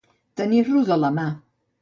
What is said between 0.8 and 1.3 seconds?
de la mà.